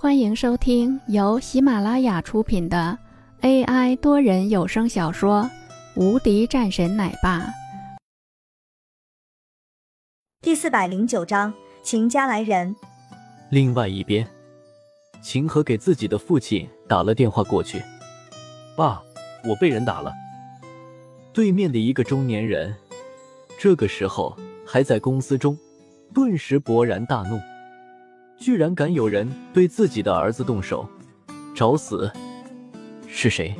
[0.00, 2.96] 欢迎收听由喜马拉雅出品的
[3.40, 5.42] AI 多人有声小说
[6.00, 7.40] 《无敌战神奶爸》
[10.40, 12.76] 第四百零九章：秦家来人。
[13.50, 14.24] 另外一边，
[15.20, 17.82] 秦河给自己的父亲打了电话过去
[18.78, 19.02] ：“爸，
[19.48, 20.14] 我被人打了。”
[21.34, 22.72] 对面的一个中年人，
[23.58, 25.58] 这个时候还在公司中，
[26.14, 27.40] 顿时勃然大怒。
[28.38, 30.88] 居然敢有人对自己的儿子动手，
[31.54, 32.10] 找死！
[33.08, 33.54] 是谁？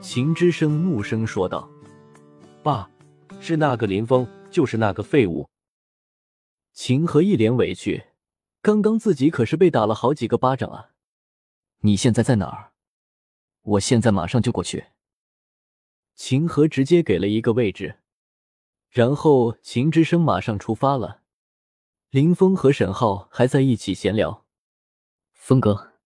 [0.00, 1.68] 秦之声怒声说道
[2.62, 2.90] ：“爸，
[3.40, 5.48] 是那个林峰，就是那个废物。”
[6.74, 8.04] 秦河一脸委屈，
[8.60, 10.90] 刚刚自己可是被打了好几个巴掌啊！
[11.80, 12.72] 你现在在哪儿？
[13.62, 14.86] 我现在马上就过去。
[16.14, 18.00] 秦河直接给了一个位置，
[18.90, 21.22] 然后秦之声马上出发了。
[22.16, 24.46] 林峰和沈浩还在一起闲聊。
[25.32, 26.00] 峰哥，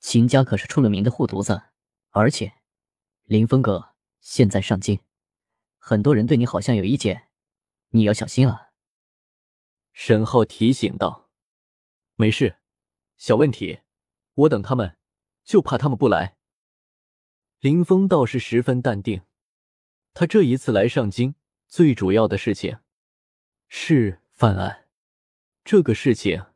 [0.00, 1.64] 秦家可是出了名的护犊子，
[2.08, 2.54] 而且
[3.24, 5.00] 林峰哥现在上京，
[5.76, 7.28] 很多人对你好像有意见，
[7.90, 8.70] 你要小心啊。
[9.92, 11.28] 沈浩提醒道
[12.16, 12.56] ：“没事，
[13.18, 13.80] 小问题，
[14.32, 14.96] 我等他们，
[15.44, 16.38] 就怕他们不来。”
[17.60, 19.20] 林峰倒是十分淡定，
[20.14, 21.34] 他这一次来上京，
[21.66, 22.78] 最主要的事情
[23.68, 24.87] 是犯案。
[25.70, 26.46] 这个事情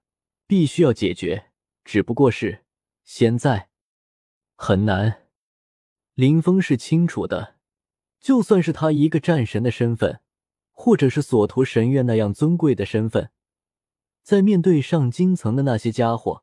[0.46, 1.50] 必须要解决，
[1.84, 2.64] 只不过是
[3.04, 3.68] 现在
[4.54, 5.26] 很难。
[6.14, 7.56] 林峰是清楚的，
[8.18, 10.22] 就算是他一个战神的身份，
[10.70, 13.30] 或者是索图神院那样尊贵的身份，
[14.22, 16.42] 在面对上京层的那些家伙，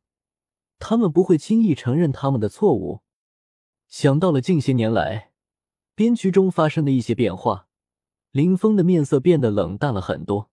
[0.78, 3.02] 他们不会轻易承认他们的错误。
[3.88, 5.32] 想到了近些年来
[5.96, 7.68] 边区中发生的一些变化，
[8.30, 10.52] 林峰的面色变得冷淡了很多。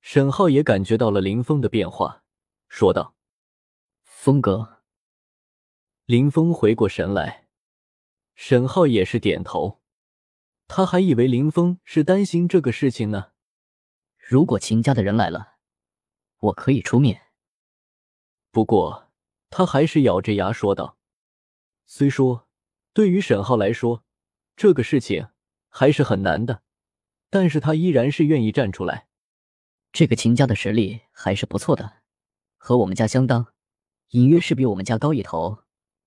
[0.00, 2.24] 沈浩也感觉到了林峰的变化，
[2.68, 3.14] 说道
[4.02, 4.82] ：“峰哥。”
[6.06, 7.46] 林峰回过神来，
[8.34, 9.80] 沈浩也是点头。
[10.66, 13.32] 他还以为林峰是担心这个事情呢。
[14.16, 15.56] 如果秦家的人来了，
[16.38, 17.28] 我可以出面。
[18.50, 19.10] 不过
[19.50, 20.96] 他还是咬着牙说道
[21.86, 22.48] ：“虽说
[22.92, 24.04] 对于沈浩来说，
[24.56, 25.28] 这个事情
[25.68, 26.62] 还是很难的，
[27.28, 29.08] 但是他依然是愿意站出来。”
[29.92, 32.02] 这个秦家的实力还是不错的，
[32.56, 33.52] 和我们家相当，
[34.10, 35.64] 隐约是比我们家高一头，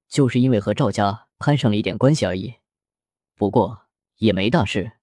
[0.08, 2.56] 就是因为和赵家攀上了一点关系而已。
[3.36, 4.94] 不过也没大事，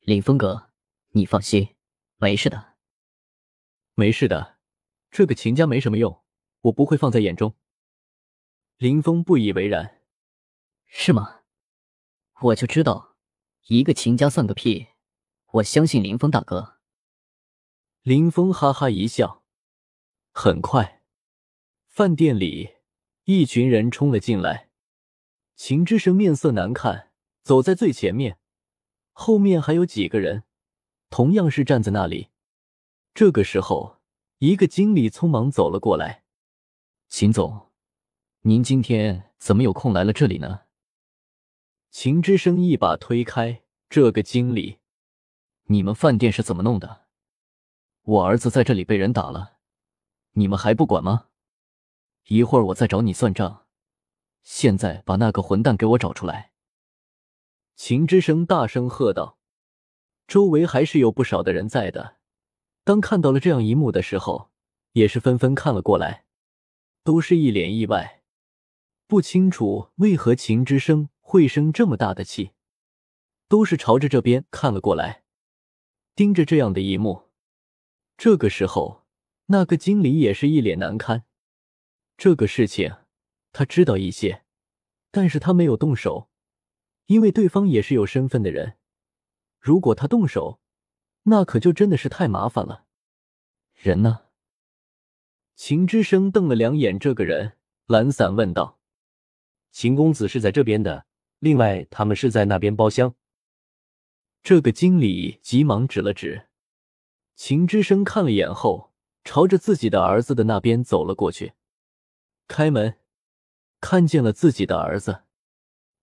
[0.00, 0.70] 林峰哥，
[1.10, 1.74] 你放心，
[2.16, 2.76] 没事的。
[3.94, 4.58] 没事的，
[5.10, 6.22] 这个秦家没什么用，
[6.60, 7.56] 我不会放在眼中。
[8.76, 10.02] 林峰不以为然，
[10.86, 11.40] 是吗？
[12.42, 13.16] 我就知道，
[13.66, 14.86] 一个秦家算个屁，
[15.54, 16.77] 我相信林峰大哥。
[18.08, 19.44] 林峰哈哈一笑，
[20.32, 21.02] 很快，
[21.88, 22.76] 饭店里
[23.24, 24.70] 一群人冲了进来。
[25.56, 27.10] 秦之声面色难看，
[27.42, 28.38] 走在最前面，
[29.12, 30.44] 后面还有几个人，
[31.10, 32.28] 同样是站在那里。
[33.12, 33.98] 这个时候，
[34.38, 36.24] 一个经理匆忙走了过来
[37.08, 37.72] ：“秦总，
[38.40, 40.62] 您今天怎么有空来了这里呢？”
[41.92, 44.78] 秦之声一把推开这个经理
[45.68, 47.04] ：“你们饭店是怎么弄的？”
[48.08, 49.58] 我儿子在这里被人打了，
[50.32, 51.26] 你们还不管吗？
[52.28, 53.66] 一会儿我再找你算账。
[54.42, 56.52] 现在把那个混蛋给我找出来！
[57.76, 59.38] 秦之声大声喝道。
[60.26, 62.16] 周围还是有不少的人在的，
[62.82, 64.50] 当看到了这样一幕的时候，
[64.92, 66.24] 也是纷纷看了过来，
[67.04, 68.22] 都是一脸意外，
[69.06, 72.52] 不清楚为何秦之声会生这么大的气，
[73.48, 75.24] 都是朝着这边看了过来，
[76.14, 77.27] 盯着这样的一幕。
[78.18, 79.06] 这个时候，
[79.46, 81.24] 那个经理也是一脸难堪。
[82.16, 82.92] 这个事情
[83.52, 84.44] 他知道一些，
[85.12, 86.28] 但是他没有动手，
[87.06, 88.76] 因为对方也是有身份的人。
[89.60, 90.60] 如果他动手，
[91.22, 92.86] 那可就真的是太麻烦了。
[93.76, 94.24] 人呢？
[95.54, 97.56] 秦之声瞪了两眼这个人，
[97.86, 98.80] 懒散问道
[99.70, 101.06] ：“秦公子是在这边的，
[101.38, 103.14] 另外他们是在那边包厢。”
[104.42, 106.47] 这个经理急忙指了指。
[107.38, 108.92] 秦之声看了眼后，
[109.22, 111.52] 朝着自己的儿子的那边走了过去。
[112.48, 112.98] 开门，
[113.80, 115.22] 看见了自己的儿子。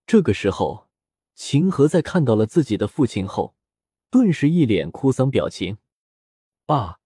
[0.06, 0.88] 这个时候，
[1.34, 3.54] 秦河在看到了自己的父亲后，
[4.10, 5.76] 顿时一脸哭丧表情。
[6.64, 7.00] 爸，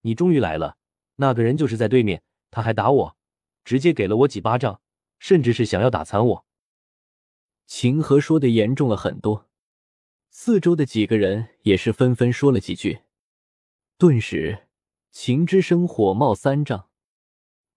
[0.00, 0.76] 你终于来了！
[1.14, 3.16] 那个人就是在对面，他还打我，
[3.64, 4.80] 直接给了我几巴掌，
[5.20, 6.46] 甚至是想要打残我。
[7.64, 9.48] 秦河说的严重了很多，
[10.30, 13.02] 四周的几个人也是纷纷说了几句。
[14.00, 14.68] 顿时，
[15.10, 16.88] 秦之声火冒三丈。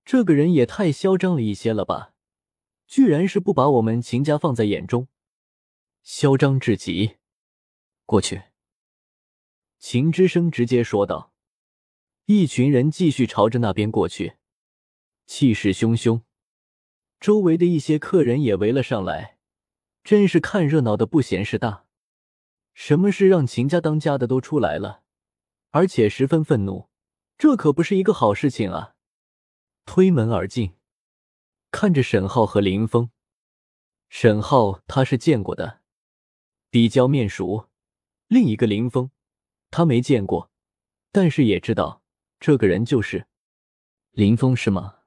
[0.05, 2.13] 这个人也太嚣张了一些了吧！
[2.85, 5.07] 居然是不把我们秦家放在眼中，
[6.03, 7.17] 嚣张至极。
[8.05, 8.43] 过去，
[9.79, 11.33] 秦之声直接说道。
[12.25, 14.33] 一群人继续朝着那边过去，
[15.25, 16.21] 气势汹汹。
[17.19, 19.39] 周围的一些客人也围了上来，
[20.03, 21.87] 真是看热闹的不嫌事大。
[22.75, 25.00] 什么事让秦家当家的都出来了，
[25.71, 26.89] 而且十分愤怒，
[27.37, 28.95] 这可不是一个好事情啊！
[29.85, 30.75] 推门而进，
[31.71, 33.09] 看着沈浩和林峰。
[34.09, 35.81] 沈浩他是见过的，
[36.69, 37.69] 比较面熟。
[38.27, 39.11] 另一个林峰，
[39.69, 40.51] 他没见过，
[41.11, 42.03] 但是也知道。
[42.39, 43.27] 这个人就是
[44.11, 44.99] 林峰是吗？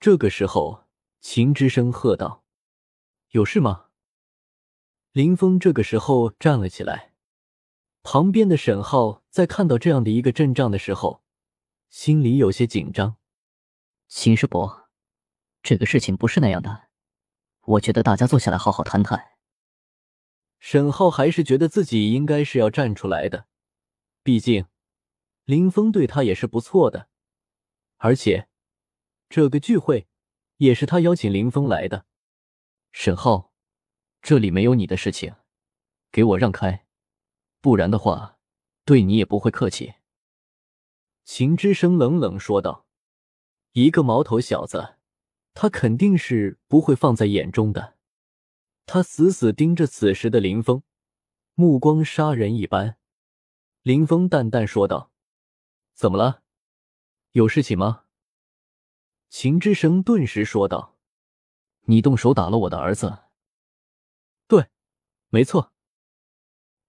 [0.00, 0.84] 这个时候，
[1.20, 2.44] 秦之声喝道
[3.30, 3.86] ：“有事吗？”
[5.12, 7.14] 林峰这个时候站了起来。
[8.02, 11.22] 旁边的沈浩在看到这样的一个阵仗的时候，
[11.88, 13.16] 心里有些紧张。
[14.06, 14.88] 秦师伯，
[15.62, 16.88] 这个事情不是那样的，
[17.62, 19.32] 我觉得大家坐下来好好谈谈。
[20.58, 23.46] 沈浩还是觉得自己应该是要站出来的，
[24.22, 24.66] 毕竟。
[25.44, 27.08] 林峰对他也是不错的，
[27.96, 28.48] 而且
[29.30, 30.06] 这个聚会
[30.56, 32.04] 也是他邀请林峰来的。
[32.92, 33.52] 沈浩，
[34.20, 35.36] 这里没有你的事情，
[36.10, 36.86] 给我让开，
[37.60, 38.37] 不然的话，
[38.88, 39.96] 对你也不会客气。”
[41.22, 42.86] 秦之声冷冷说道。
[43.72, 44.96] 一个毛头小子，
[45.52, 47.98] 他肯定是不会放在眼中的。
[48.86, 50.82] 他死死盯着此时的林峰，
[51.52, 52.96] 目光杀人一般。
[53.82, 55.12] 林峰淡淡说道。
[55.92, 56.42] 怎么了？
[57.32, 58.04] 有事情吗？
[59.28, 60.96] 秦之声顿时说道
[61.84, 63.24] ：“你动手打了我的儿子。”
[64.48, 64.70] 对，
[65.28, 65.74] 没错。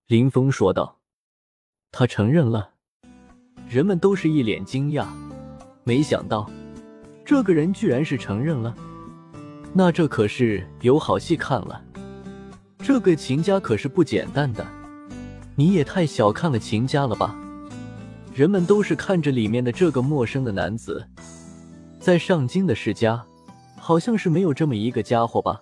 [0.06, 0.99] 林峰说道
[1.92, 2.72] ：“他承认了。”
[3.70, 5.06] 人们都是一脸惊讶，
[5.84, 6.50] 没想到
[7.24, 8.76] 这个人居然是承认了。
[9.74, 11.80] 那这可是有好戏看了。
[12.80, 14.66] 这个秦家可是不简单的，
[15.56, 17.36] 你也太小看了秦家了吧？
[18.34, 21.06] 人们都是看着里面的这个陌生的男子，
[22.00, 23.24] 在上京的世家，
[23.78, 25.62] 好像是没有这么一个家伙吧。